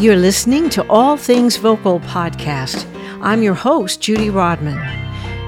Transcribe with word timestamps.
You're 0.00 0.16
listening 0.16 0.70
to 0.70 0.86
All 0.88 1.18
Things 1.18 1.58
Vocal 1.58 2.00
podcast. 2.00 2.86
I'm 3.20 3.42
your 3.42 3.52
host, 3.52 4.00
Judy 4.00 4.30
Rodman. 4.30 4.80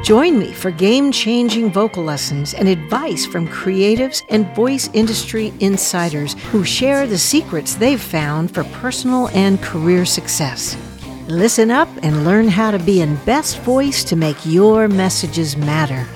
Join 0.05 0.39
me 0.39 0.53
for 0.53 0.71
game 0.71 1.11
changing 1.11 1.73
vocal 1.73 2.05
lessons 2.05 2.53
and 2.53 2.69
advice 2.69 3.25
from 3.25 3.49
creatives 3.49 4.23
and 4.29 4.55
voice 4.55 4.91
industry 4.93 5.55
insiders 5.61 6.35
who 6.51 6.65
share 6.65 7.07
the 7.07 7.17
secrets 7.17 7.77
they've 7.77 7.99
found 7.99 8.53
for 8.53 8.65
personal 8.65 9.29
and 9.29 9.59
career 9.63 10.05
success. 10.05 10.77
Listen 11.29 11.71
up 11.71 11.89
and 12.03 12.27
learn 12.27 12.47
how 12.47 12.71
to 12.73 12.79
be 12.79 13.01
in 13.01 13.17
best 13.25 13.59
voice 13.61 14.05
to 14.05 14.17
make 14.17 14.37
your 14.45 14.87
messages 14.87 15.57
matter. 15.57 16.07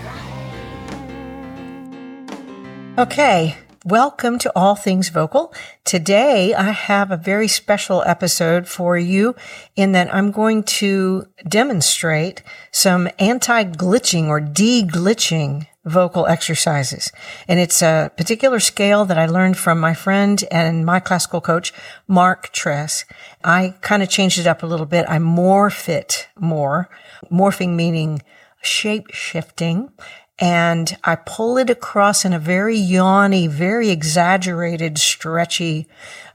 Okay, 2.98 3.56
Welcome 3.88 4.40
to 4.40 4.52
All 4.56 4.74
Things 4.74 5.10
Vocal. 5.10 5.54
Today 5.84 6.52
I 6.52 6.72
have 6.72 7.12
a 7.12 7.16
very 7.16 7.46
special 7.46 8.02
episode 8.04 8.66
for 8.66 8.98
you 8.98 9.36
in 9.76 9.92
that 9.92 10.12
I'm 10.12 10.32
going 10.32 10.64
to 10.64 11.28
demonstrate 11.46 12.42
some 12.72 13.08
anti-glitching 13.20 14.26
or 14.26 14.40
de-glitching 14.40 15.68
vocal 15.84 16.26
exercises. 16.26 17.12
And 17.46 17.60
it's 17.60 17.80
a 17.80 18.10
particular 18.16 18.58
scale 18.58 19.04
that 19.04 19.18
I 19.18 19.26
learned 19.26 19.56
from 19.56 19.78
my 19.78 19.94
friend 19.94 20.42
and 20.50 20.84
my 20.84 20.98
classical 20.98 21.40
coach, 21.40 21.72
Mark 22.08 22.50
Tress. 22.50 23.04
I 23.44 23.76
kind 23.82 24.02
of 24.02 24.08
changed 24.08 24.40
it 24.40 24.48
up 24.48 24.64
a 24.64 24.66
little 24.66 24.86
bit. 24.86 25.06
I 25.08 25.18
morph 25.18 25.88
it 25.88 26.26
more, 26.36 26.90
morphing 27.30 27.76
meaning 27.76 28.20
shape 28.60 29.12
shifting 29.12 29.92
and 30.38 30.96
I 31.04 31.16
pull 31.16 31.56
it 31.58 31.70
across 31.70 32.24
in 32.24 32.32
a 32.32 32.38
very 32.38 32.76
yawny, 32.76 33.46
very 33.46 33.90
exaggerated, 33.90 34.98
stretchy 34.98 35.86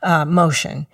uh, 0.01 0.25
motion. 0.25 0.87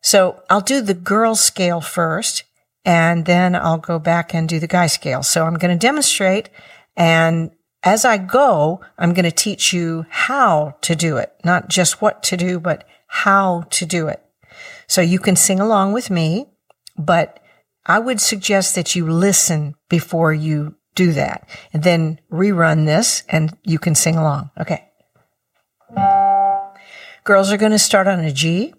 So 0.00 0.42
I'll 0.48 0.60
do 0.60 0.80
the 0.80 0.94
girl 0.94 1.34
scale 1.34 1.80
first, 1.80 2.44
and 2.84 3.26
then 3.26 3.54
I'll 3.54 3.78
go 3.78 3.98
back 3.98 4.32
and 4.32 4.48
do 4.48 4.58
the 4.58 4.66
guy 4.66 4.86
scale. 4.86 5.22
So 5.22 5.44
I'm 5.44 5.58
going 5.58 5.76
to 5.76 5.86
demonstrate, 5.86 6.48
and 6.96 7.50
as 7.82 8.04
I 8.04 8.16
go, 8.18 8.80
I'm 8.98 9.12
going 9.12 9.24
to 9.24 9.30
teach 9.30 9.72
you 9.72 10.06
how 10.08 10.76
to 10.82 10.96
do 10.96 11.18
it, 11.18 11.32
not 11.44 11.68
just 11.68 12.00
what 12.00 12.22
to 12.24 12.36
do, 12.36 12.58
but 12.58 12.84
how 13.06 13.64
to 13.70 13.86
do 13.86 14.08
it. 14.08 14.22
So 14.86 15.00
you 15.00 15.18
can 15.18 15.36
sing 15.36 15.60
along 15.60 15.92
with 15.92 16.10
me, 16.10 16.46
but 16.96 17.40
I 17.84 17.98
would 17.98 18.20
suggest 18.20 18.74
that 18.74 18.96
you 18.96 19.08
listen 19.08 19.74
before 19.88 20.32
you 20.32 20.76
do 20.96 21.12
that 21.12 21.48
and 21.72 21.84
then 21.84 22.18
rerun 22.32 22.86
this 22.86 23.22
and 23.28 23.56
you 23.62 23.78
can 23.78 23.94
sing 23.94 24.16
along. 24.16 24.50
Okay. 24.58 24.90
Girls 27.22 27.52
are 27.52 27.56
going 27.56 27.72
to 27.72 27.78
start 27.78 28.08
on 28.08 28.20
a 28.20 28.32
G 28.32 28.74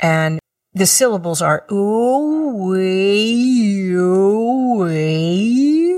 and 0.00 0.40
the 0.74 0.86
syllables 0.86 1.42
are 1.42 1.64
ooh, 1.70 2.68
wee, 2.70 3.92
ooh, 3.92 4.78
wee, 4.78 5.94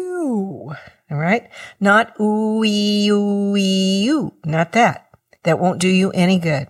All 1.11 1.19
right. 1.19 1.49
Not 1.81 2.19
ooh, 2.21 2.65
ooh, 2.65 3.57
ooh. 3.57 4.35
Not 4.45 4.73
that. 4.73 5.09
That 5.45 5.59
won't 5.59 5.81
do 5.81 5.89
you 5.89 6.11
any 6.13 6.39
good. 6.39 6.69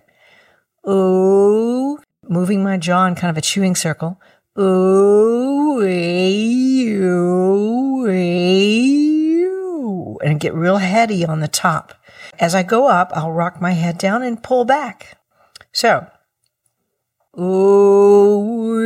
Ooh, 0.87 1.99
moving 2.27 2.63
my 2.63 2.77
jaw 2.77 3.05
in 3.05 3.15
kind 3.15 3.29
of 3.29 3.37
a 3.37 3.41
chewing 3.41 3.75
circle. 3.75 4.19
Ooh, 4.55 5.81
ooh, 5.81 8.05
ooh, 9.47 10.19
and 10.23 10.39
get 10.39 10.53
real 10.53 10.77
heady 10.77 11.25
on 11.25 11.39
the 11.39 11.47
top. 11.47 11.95
As 12.39 12.53
I 12.53 12.61
go 12.61 12.87
up, 12.87 13.11
I'll 13.15 13.31
rock 13.31 13.59
my 13.59 13.71
head 13.71 13.97
down 13.97 14.21
and 14.21 14.43
pull 14.43 14.63
back. 14.63 15.17
So, 15.71 16.05
ooh, 17.39 18.77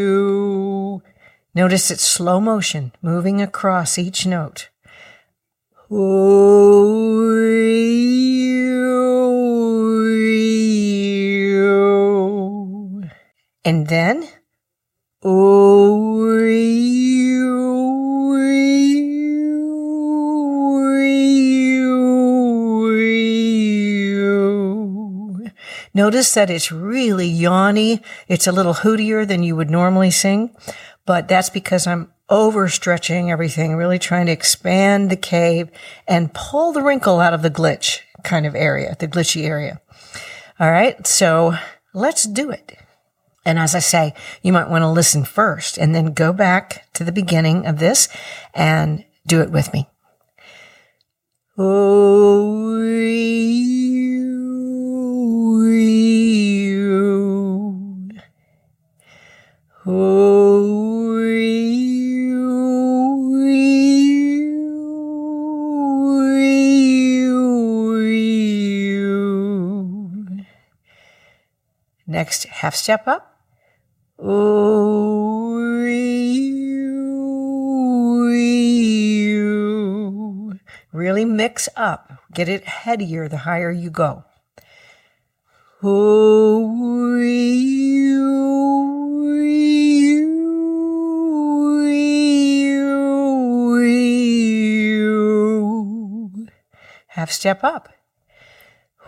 ooh. 0.00 1.02
Notice 1.54 1.90
it's 1.90 2.02
slow 2.02 2.40
motion, 2.40 2.92
moving 3.02 3.42
across 3.42 3.98
each 3.98 4.24
note. 4.24 4.70
Ooh, 5.92 7.34
And 13.64 13.86
then, 13.88 14.28
Notice 25.96 26.34
that 26.34 26.50
it's 26.50 26.72
really 26.72 27.28
yawny. 27.28 28.02
It's 28.28 28.46
a 28.46 28.52
little 28.52 28.74
hootier 28.74 29.26
than 29.26 29.42
you 29.42 29.56
would 29.56 29.70
normally 29.70 30.10
sing, 30.10 30.54
but 31.06 31.28
that's 31.28 31.50
because 31.50 31.86
I'm 31.86 32.12
overstretching 32.28 33.30
everything, 33.30 33.76
really 33.76 33.98
trying 33.98 34.26
to 34.26 34.32
expand 34.32 35.08
the 35.08 35.16
cave 35.16 35.70
and 36.08 36.34
pull 36.34 36.72
the 36.72 36.82
wrinkle 36.82 37.20
out 37.20 37.32
of 37.32 37.42
the 37.42 37.50
glitch 37.50 38.00
kind 38.24 38.44
of 38.44 38.54
area, 38.54 38.96
the 38.98 39.08
glitchy 39.08 39.44
area. 39.44 39.80
All 40.58 40.70
right. 40.70 41.06
So 41.06 41.54
let's 41.94 42.24
do 42.24 42.50
it. 42.50 42.76
And 43.44 43.58
as 43.58 43.74
I 43.74 43.80
say, 43.80 44.14
you 44.42 44.52
might 44.52 44.70
want 44.70 44.82
to 44.82 44.88
listen 44.88 45.24
first 45.24 45.76
and 45.78 45.94
then 45.94 46.12
go 46.12 46.32
back 46.32 46.90
to 46.94 47.04
the 47.04 47.12
beginning 47.12 47.66
of 47.66 47.78
this 47.78 48.08
and 48.54 49.04
do 49.26 49.40
it 49.40 49.50
with 49.50 49.72
me. 49.72 49.88
Oh, 51.56 52.64
oh, 59.86 60.34
Next, 72.06 72.44
half 72.44 72.74
step 72.74 73.08
up. 73.08 73.33
Oh, 74.18 75.58
really 80.92 81.24
mix 81.24 81.68
up. 81.76 82.12
Get 82.32 82.48
it 82.48 82.64
headier 82.64 83.28
the 83.28 83.38
higher 83.38 83.72
you 83.72 83.90
go. 83.90 84.24
Oh, 85.82 86.84
Half 97.08 97.30
step 97.30 97.62
up. 97.62 97.88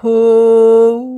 Oh, 0.02 1.15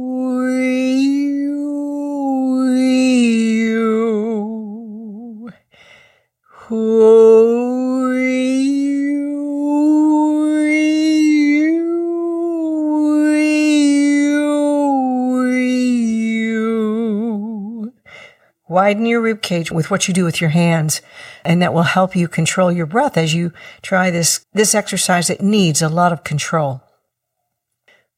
Widen 18.68 19.06
your 19.06 19.22
rib 19.22 19.40
cage 19.40 19.72
with 19.72 19.90
what 19.90 20.08
you 20.08 20.14
do 20.14 20.24
with 20.24 20.42
your 20.42 20.50
hands, 20.50 21.00
and 21.42 21.62
that 21.62 21.72
will 21.72 21.82
help 21.82 22.14
you 22.14 22.28
control 22.28 22.70
your 22.70 22.84
breath 22.84 23.16
as 23.16 23.32
you 23.32 23.52
try 23.80 24.10
this, 24.10 24.44
this 24.52 24.74
exercise 24.74 25.28
that 25.28 25.40
needs 25.40 25.80
a 25.80 25.88
lot 25.88 26.12
of 26.12 26.22
control. 26.22 26.82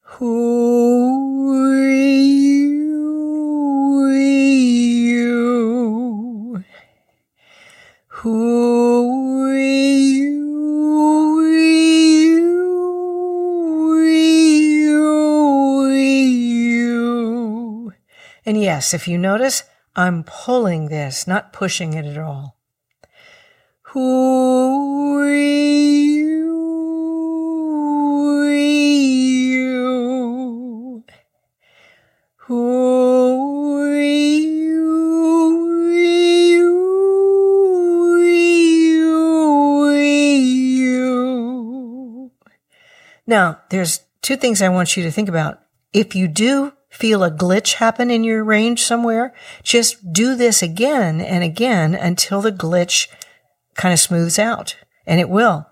Who 0.03 1.53
are 1.55 1.88
you? 1.88 2.50
Who 8.08 9.44
are 9.44 9.56
you? 9.56 10.41
And 18.44 18.61
yes, 18.61 18.93
if 18.93 19.06
you 19.06 19.17
notice, 19.17 19.62
I'm 19.96 20.25
pulling 20.25 20.88
this, 20.88 21.26
not 21.26 21.52
pushing 21.52 21.94
it 21.94 22.04
at 22.04 22.19
all. 22.19 22.56
Now, 43.26 43.60
there's 43.70 44.00
two 44.22 44.36
things 44.36 44.60
I 44.60 44.69
want 44.69 44.96
you 44.96 45.04
to 45.04 45.10
think 45.12 45.28
about 45.28 45.60
If 45.93 46.16
you 46.16 46.26
do 46.26 46.72
feel 46.90 47.22
a 47.22 47.31
glitch 47.31 47.75
happen 47.75 48.10
in 48.10 48.25
your 48.25 48.44
range 48.44 48.82
somewhere, 48.82 49.32
just 49.62 50.12
do 50.12 50.34
this 50.34 50.62
again 50.62 51.20
and 51.20 51.42
again 51.42 51.94
until 51.94 52.40
the 52.42 52.52
glitch 52.52 53.08
kind 53.75 53.92
of 53.92 54.00
smooths 54.00 54.38
out, 54.38 54.76
and 55.06 55.20
it 55.20 55.31
will. 55.31 55.66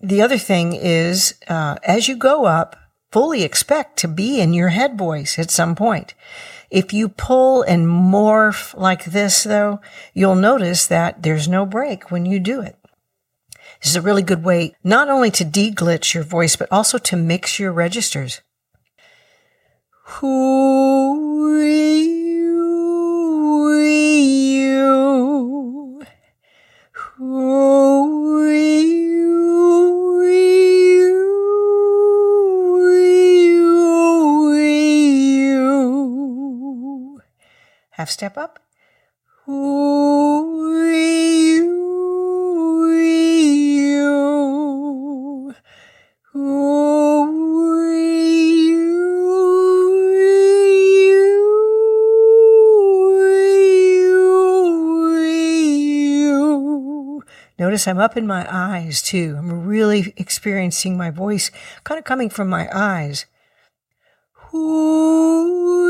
The 0.00 0.20
other 0.20 0.38
thing 0.38 0.74
is, 0.74 1.34
uh, 1.48 1.76
as 1.84 2.08
you 2.08 2.16
go 2.16 2.44
up, 2.44 2.76
fully 3.10 3.42
expect 3.42 3.98
to 4.00 4.08
be 4.08 4.40
in 4.40 4.52
your 4.52 4.68
head 4.68 4.98
voice 4.98 5.38
at 5.38 5.50
some 5.50 5.74
point. 5.74 6.14
If 6.70 6.92
you 6.92 7.08
pull 7.08 7.62
and 7.62 7.86
morph 7.86 8.76
like 8.76 9.06
this, 9.06 9.44
though, 9.44 9.80
you'll 10.12 10.34
notice 10.34 10.86
that 10.86 11.22
there's 11.22 11.48
no 11.48 11.64
break 11.64 12.10
when 12.10 12.26
you 12.26 12.38
do 12.38 12.60
it. 12.60 12.76
This 13.80 13.90
is 13.90 13.96
a 13.96 14.02
really 14.02 14.22
good 14.22 14.44
way 14.44 14.74
not 14.84 15.08
only 15.08 15.30
to 15.32 15.44
deglitch 15.44 16.12
your 16.12 16.24
voice, 16.24 16.56
but 16.56 16.68
also 16.70 16.98
to 16.98 17.16
mix 17.16 17.58
your 17.58 17.72
registers. 17.72 18.42
Who 20.10 21.60
you, 21.62 22.48
who 26.92 28.48
you, 34.54 37.20
half 37.90 38.08
step 38.10 38.38
up. 38.38 38.58
Who 39.44 40.84
you, 40.86 41.37
Notice 57.78 57.86
I'm 57.86 57.98
up 57.98 58.16
in 58.16 58.26
my 58.26 58.44
eyes 58.52 59.00
too. 59.00 59.36
I'm 59.38 59.64
really 59.64 60.12
experiencing 60.16 60.96
my 60.96 61.10
voice 61.10 61.52
kind 61.84 61.96
of 61.96 62.04
coming 62.04 62.28
from 62.28 62.48
my 62.48 62.68
eyes. 62.72 63.26
Who 64.50 65.86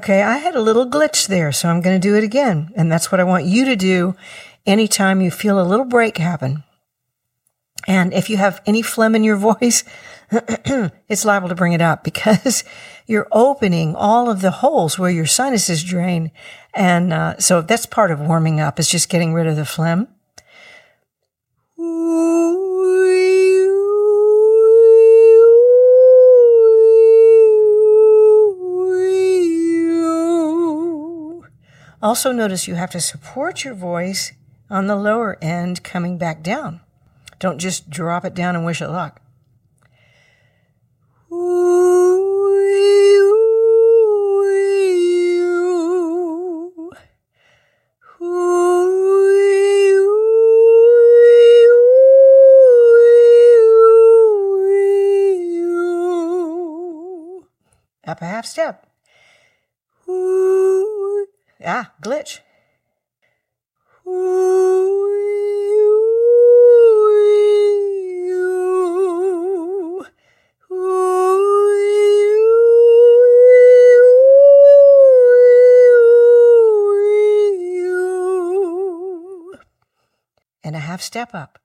Okay, 0.00 0.22
I 0.22 0.38
had 0.38 0.54
a 0.54 0.62
little 0.62 0.86
glitch 0.86 1.26
there, 1.26 1.52
so 1.52 1.68
I'm 1.68 1.82
going 1.82 2.00
to 2.00 2.08
do 2.08 2.16
it 2.16 2.24
again. 2.24 2.72
And 2.74 2.90
that's 2.90 3.12
what 3.12 3.20
I 3.20 3.24
want 3.24 3.44
you 3.44 3.66
to 3.66 3.76
do 3.76 4.16
anytime 4.64 5.20
you 5.20 5.30
feel 5.30 5.60
a 5.60 5.62
little 5.62 5.84
break 5.84 6.16
happen. 6.16 6.64
And 7.86 8.14
if 8.14 8.30
you 8.30 8.38
have 8.38 8.62
any 8.64 8.80
phlegm 8.80 9.14
in 9.14 9.24
your 9.24 9.36
voice, 9.36 9.84
it's 10.32 11.26
liable 11.26 11.50
to 11.50 11.54
bring 11.54 11.74
it 11.74 11.82
up 11.82 12.02
because 12.02 12.64
you're 13.06 13.28
opening 13.30 13.94
all 13.94 14.30
of 14.30 14.40
the 14.40 14.50
holes 14.50 14.98
where 14.98 15.10
your 15.10 15.26
sinuses 15.26 15.84
drain. 15.84 16.30
And 16.72 17.12
uh, 17.12 17.38
so 17.38 17.60
that's 17.60 17.84
part 17.84 18.10
of 18.10 18.20
warming 18.20 18.58
up 18.58 18.80
is 18.80 18.88
just 18.88 19.10
getting 19.10 19.34
rid 19.34 19.46
of 19.46 19.56
the 19.56 19.66
phlegm. 19.66 20.08
Also 32.02 32.32
notice 32.32 32.66
you 32.66 32.76
have 32.76 32.90
to 32.90 33.00
support 33.00 33.62
your 33.62 33.74
voice 33.74 34.32
on 34.70 34.86
the 34.86 34.96
lower 34.96 35.36
end 35.42 35.84
coming 35.84 36.16
back 36.16 36.42
down. 36.42 36.80
Don't 37.38 37.58
just 37.58 37.90
drop 37.90 38.24
it 38.24 38.34
down 38.34 38.56
and 38.56 38.64
wish 38.64 38.80
it 38.80 38.88
luck. 38.88 39.20
Up 58.06 58.22
a 58.22 58.24
half 58.24 58.46
step. 58.46 58.86
Ah, 61.62 61.92
glitch. 62.00 62.40
And 80.62 80.76
a 80.76 80.78
half 80.78 81.02
step 81.02 81.34
up. 81.34 81.59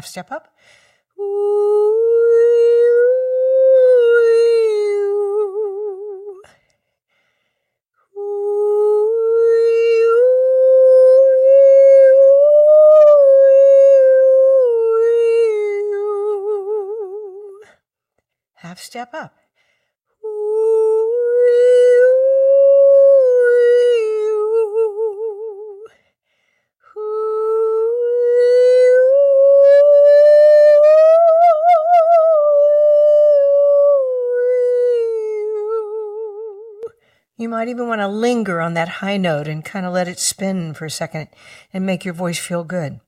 Half 0.00 0.06
step 0.06 0.32
up. 0.32 0.48
Half 18.54 18.78
step 18.78 19.12
up. 19.12 19.39
Might 37.50 37.68
even 37.68 37.88
want 37.88 38.00
to 38.00 38.08
linger 38.08 38.60
on 38.60 38.74
that 38.74 38.88
high 38.88 39.16
note 39.16 39.48
and 39.48 39.64
kind 39.64 39.84
of 39.84 39.92
let 39.92 40.08
it 40.08 40.18
spin 40.18 40.72
for 40.72 40.86
a 40.86 40.90
second 40.90 41.28
and 41.72 41.84
make 41.84 42.04
your 42.04 42.14
voice 42.14 42.38
feel 42.38 42.64
good. 42.64 43.00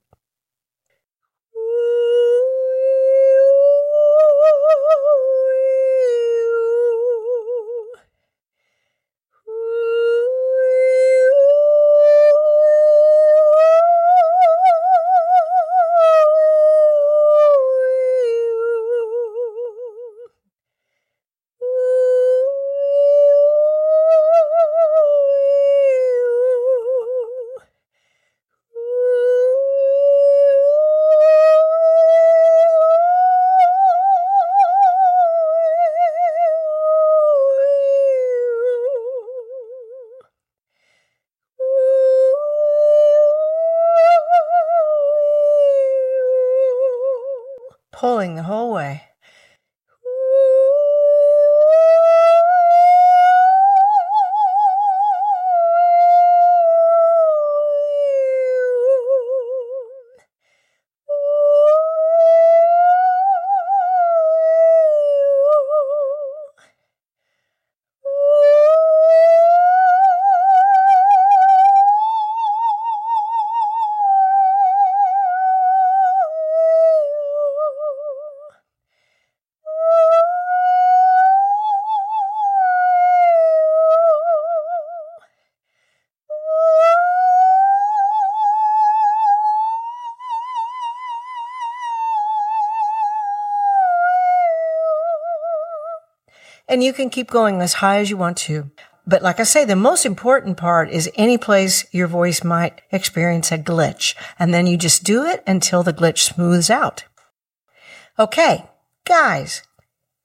And 96.73 96.83
you 96.83 96.95
can 96.95 97.11
keep 97.11 97.31
going 97.31 97.61
as 97.61 97.75
high 97.75 97.99
as 97.99 98.09
you 98.09 98.17
want 98.17 98.38
to. 98.38 98.71
But 99.07 99.21
like 99.21 99.38
I 99.38 99.43
say, 99.43 99.67
the 99.67 99.76
most 99.76 100.07
important 100.07 100.57
part 100.57 100.88
is 100.88 101.11
any 101.17 101.37
place 101.37 101.85
your 101.93 102.07
voice 102.07 102.43
might 102.43 102.81
experience 102.91 103.52
a 103.52 103.59
glitch. 103.59 104.14
And 104.38 104.55
then 104.55 104.67
you 104.67 104.79
just 104.79 105.05
do 105.05 105.23
it 105.23 105.43
until 105.47 105.83
the 105.83 105.93
glitch 105.93 106.21
smooths 106.21 106.71
out. 106.71 107.05
Okay, 108.19 108.64
guys, 109.05 109.62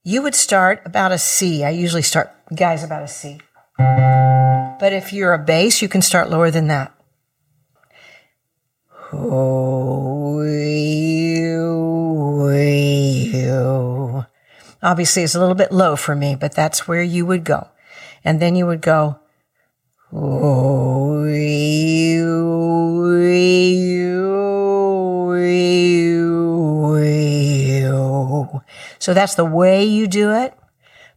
you 0.05 0.21
would 0.21 0.35
start 0.35 0.81
about 0.85 1.11
a 1.11 1.17
C. 1.17 1.65
I 1.65 1.71
usually 1.71 2.01
start 2.01 2.33
guys 2.55 2.81
about 2.81 3.03
a 3.03 3.09
C. 3.09 3.39
But 3.77 4.93
if 4.93 5.11
you're 5.11 5.33
a 5.33 5.43
bass, 5.43 5.81
you 5.81 5.89
can 5.89 6.01
start 6.01 6.29
lower 6.29 6.49
than 6.49 6.67
that. 6.67 6.93
Oh, 9.11 9.67
Obviously, 14.81 15.23
it's 15.23 15.35
a 15.35 15.39
little 15.39 15.55
bit 15.55 15.71
low 15.71 15.95
for 15.95 16.15
me, 16.15 16.35
but 16.35 16.53
that's 16.53 16.87
where 16.87 17.01
you 17.01 17.25
would 17.25 17.43
go. 17.43 17.69
And 18.23 18.39
then 18.39 18.55
you 18.55 18.65
would 18.65 18.81
go, 18.81 19.19
so 28.99 29.13
that's 29.13 29.35
the 29.35 29.45
way 29.45 29.83
you 29.83 30.07
do 30.07 30.31
it. 30.31 30.53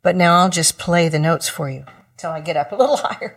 But 0.02 0.16
now 0.16 0.38
I'll 0.38 0.48
just 0.48 0.78
play 0.78 1.08
the 1.08 1.18
notes 1.18 1.48
for 1.48 1.68
you 1.68 1.84
until 2.12 2.30
I 2.30 2.40
get 2.40 2.56
up 2.56 2.72
a 2.72 2.76
little 2.76 2.96
higher. 3.02 3.36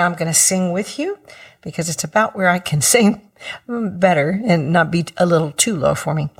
Now 0.00 0.06
I'm 0.06 0.14
going 0.14 0.32
to 0.32 0.34
sing 0.34 0.72
with 0.72 0.98
you 0.98 1.18
because 1.60 1.90
it's 1.90 2.04
about 2.04 2.34
where 2.34 2.48
I 2.48 2.58
can 2.58 2.80
sing 2.94 3.20
better 3.68 4.40
and 4.46 4.72
not 4.72 4.90
be 4.90 5.04
a 5.18 5.26
little 5.26 5.52
too 5.52 5.76
low 5.76 5.94
for 5.94 6.14
me. 6.14 6.30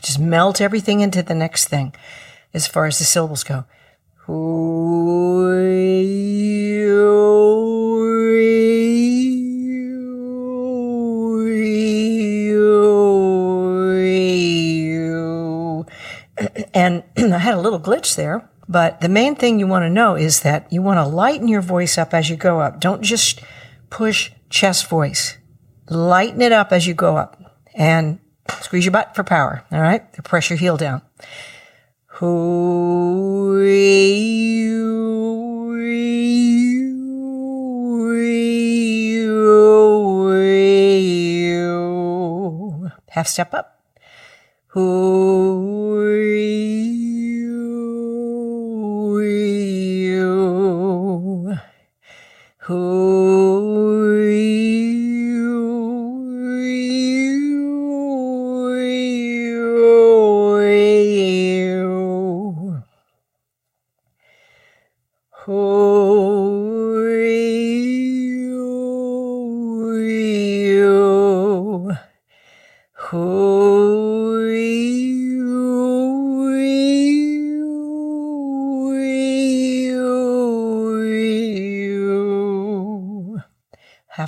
Just 0.00 0.20
melt 0.20 0.60
everything 0.60 1.00
into 1.00 1.24
the 1.24 1.34
next 1.34 1.66
thing 1.66 1.92
as 2.52 2.68
far 2.68 2.86
as 2.86 3.00
the 3.00 3.04
syllables 3.04 3.42
go. 3.42 3.64
And 16.74 17.04
I 17.16 17.38
had 17.38 17.54
a 17.54 17.60
little 17.60 17.80
glitch 17.80 18.16
there, 18.16 18.50
but 18.68 19.00
the 19.00 19.08
main 19.08 19.36
thing 19.36 19.58
you 19.58 19.66
want 19.66 19.84
to 19.84 19.90
know 19.90 20.16
is 20.16 20.40
that 20.40 20.70
you 20.72 20.82
want 20.82 20.98
to 20.98 21.04
lighten 21.04 21.48
your 21.48 21.62
voice 21.62 21.96
up 21.96 22.12
as 22.12 22.28
you 22.28 22.36
go 22.36 22.60
up. 22.60 22.80
Don't 22.80 23.02
just 23.02 23.40
push 23.88 24.32
chest 24.50 24.88
voice. 24.88 25.38
Lighten 25.88 26.42
it 26.42 26.52
up 26.52 26.72
as 26.72 26.86
you 26.86 26.94
go 26.94 27.16
up 27.16 27.40
and 27.74 28.18
squeeze 28.60 28.84
your 28.84 28.92
butt 28.92 29.14
for 29.14 29.22
power. 29.22 29.64
All 29.70 29.80
right. 29.80 30.12
Press 30.24 30.50
your 30.50 30.58
heel 30.58 30.76
down. 30.76 31.02
Half 43.10 43.28
step 43.28 43.54
up. 43.54 43.80
Half 73.04 73.12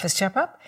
a 0.04 0.10
step 0.10 0.36
up. 0.36 0.60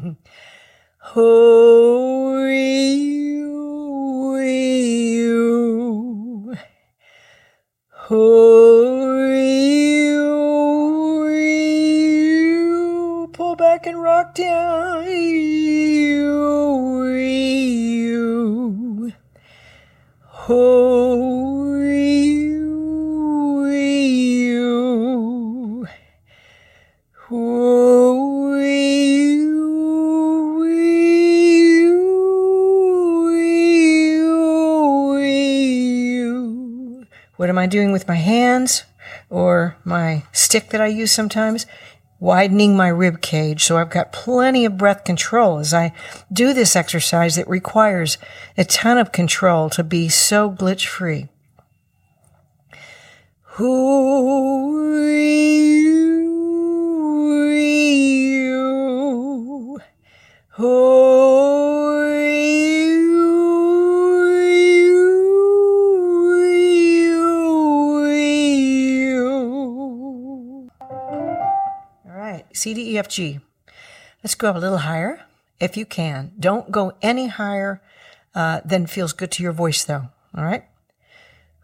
Pull 13.33 13.57
back 13.57 13.87
and 13.87 14.03
rock 14.03 14.35
down. 14.35 15.05
Who 20.47 20.82
What 37.43 37.51
am 37.51 37.59
I 37.59 37.67
doing 37.67 37.91
with 37.91 38.07
my 38.07 38.15
hands 38.15 38.85
or 39.29 39.77
my 39.83 40.23
stick 40.31 40.71
that 40.71 40.81
I 40.81 40.87
use 40.87 41.11
sometimes? 41.11 41.67
Widening 42.21 42.77
my 42.77 42.87
rib 42.87 43.21
cage 43.21 43.65
so 43.65 43.79
I've 43.79 43.91
got 43.91 44.13
plenty 44.13 44.65
of 44.65 44.79
breath 44.79 45.03
control 45.03 45.59
as 45.59 45.75
I 45.75 45.93
do 46.33 46.53
this 46.53 46.77
exercise 46.77 47.35
that 47.35 47.49
requires 47.49 48.17
a 48.57 48.65
ton 48.65 48.97
of 48.97 49.11
control 49.11 49.71
to 49.71 49.83
be 49.83 50.09
so 50.09 50.53
glitch 50.53 50.87
free. 50.87 51.31
Who 53.57 55.03
you, 58.39 59.81
who 60.51 61.52
C, 72.55 72.75
D, 72.75 72.93
E, 72.93 72.99
F, 72.99 73.09
G. 73.09 73.41
Let's 74.23 74.35
go 74.35 74.51
up 74.51 74.57
a 74.57 74.59
little 74.59 74.79
higher 74.79 75.25
if 75.61 75.77
you 75.77 75.87
can. 75.87 76.33
Don't 76.39 76.71
go 76.71 76.93
any 77.03 77.29
higher 77.29 77.81
uh, 78.35 78.61
than 78.65 78.87
feels 78.87 79.13
good 79.13 79.31
to 79.33 79.43
your 79.43 79.53
voice, 79.53 79.85
though. 79.85 80.09
All 80.37 80.45
right? 80.45 80.65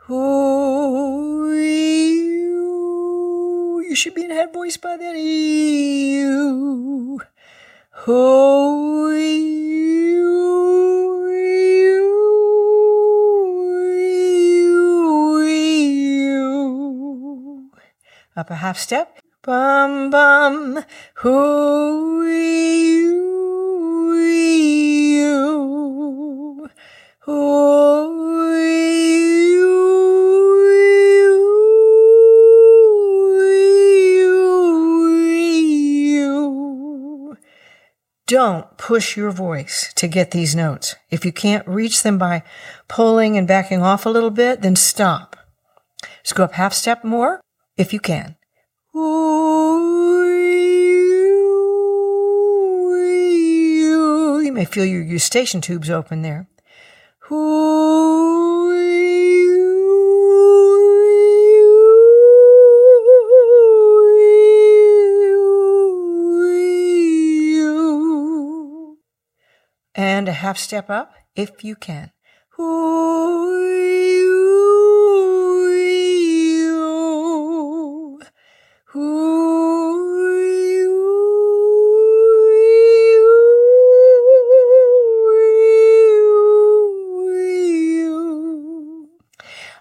Who 0.06 1.52
you, 3.80 3.94
should 3.94 4.14
be 4.14 4.24
in 4.24 4.30
head 4.30 4.52
voice 4.52 4.76
by 4.76 4.96
then. 4.96 5.16
You. 5.16 7.20
Who 8.04 9.12
you, 9.12 10.28
you, 14.62 15.40
you. 16.20 17.70
Up 18.36 18.50
a 18.50 18.54
half 18.54 18.78
step. 18.78 19.18
Bum 19.48 20.10
bum. 20.10 20.84
Who 21.14 22.22
you, 22.26 24.12
you. 25.22 26.68
Who 27.20 28.58
you. 36.10 37.38
Don't 38.26 38.76
push 38.76 39.16
your 39.16 39.30
voice 39.30 39.94
to 39.94 40.06
get 40.06 40.32
these 40.32 40.54
notes. 40.54 40.94
If 41.08 41.24
you 41.24 41.32
can't 41.32 41.66
reach 41.66 42.02
them 42.02 42.18
by 42.18 42.42
pulling 42.86 43.38
and 43.38 43.48
backing 43.48 43.80
off 43.80 44.04
a 44.04 44.10
little 44.10 44.28
bit, 44.28 44.60
then 44.60 44.76
stop. 44.76 45.36
Just 46.22 46.34
go 46.34 46.44
up 46.44 46.52
half 46.52 46.74
step 46.74 47.02
more 47.02 47.40
if 47.78 47.94
you 47.94 48.00
can. 48.00 48.37
You 54.44 54.52
may 54.52 54.64
feel 54.64 54.84
your 54.84 55.02
eustachian 55.02 55.60
tubes 55.60 55.90
open 55.90 56.22
there. 56.22 56.48
And 69.94 70.28
a 70.28 70.32
half 70.32 70.58
step 70.58 70.90
up 70.90 71.14
if 71.36 71.62
you 71.62 71.76
can. 71.76 72.10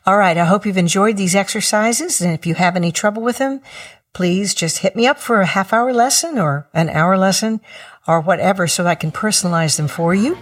All 0.08 0.18
right. 0.18 0.38
I 0.38 0.46
hope 0.46 0.66
you've 0.66 0.78
enjoyed 0.78 1.18
these 1.18 1.36
exercises. 1.36 2.22
And 2.22 2.34
if 2.34 2.46
you 2.46 2.56
have 2.56 2.78
any 2.78 2.94
trouble 2.94 3.22
with 3.22 3.40
them, 3.40 3.60
please 4.14 4.54
just 4.54 4.78
hit 4.78 4.96
me 4.96 5.06
up 5.06 5.20
for 5.20 5.42
a 5.42 5.46
half 5.46 5.74
hour 5.74 5.92
lesson 5.92 6.40
or 6.40 6.70
an 6.74 6.88
hour 6.90 7.18
lesson 7.18 7.60
or 8.08 8.22
whatever 8.22 8.68
so 8.68 8.88
I 8.88 8.96
can 8.96 9.12
personalize 9.12 9.76
them 9.76 9.90
for 9.90 10.16
you. 10.16 10.38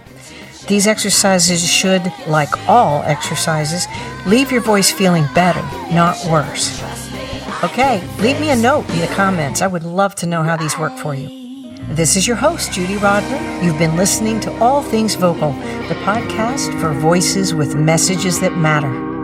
These 0.68 0.86
exercises 0.86 1.68
should, 1.68 2.12
like 2.28 2.68
all 2.68 3.02
exercises, 3.02 3.88
leave 4.24 4.52
your 4.52 4.60
voice 4.60 4.92
feeling 4.92 5.26
better, 5.34 5.62
not 5.92 6.16
worse. 6.30 6.80
Okay, 7.64 8.06
leave 8.20 8.40
me 8.40 8.50
a 8.50 8.56
note 8.56 8.88
in 8.90 9.00
the 9.00 9.08
comments. 9.08 9.62
I 9.62 9.66
would 9.66 9.82
love 9.82 10.14
to 10.16 10.26
know 10.26 10.44
how 10.44 10.56
these 10.56 10.78
work 10.78 10.96
for 10.96 11.16
you. 11.16 11.28
This 11.88 12.16
is 12.16 12.24
your 12.24 12.36
host, 12.36 12.72
Judy 12.72 12.98
Rodman. 12.98 13.64
You've 13.64 13.78
been 13.78 13.96
listening 13.96 14.38
to 14.40 14.56
All 14.58 14.80
Things 14.80 15.16
Vocal, 15.16 15.52
the 15.88 15.96
podcast 16.04 16.80
for 16.80 16.92
voices 16.92 17.52
with 17.52 17.74
messages 17.74 18.38
that 18.40 18.56
matter. 18.56 19.15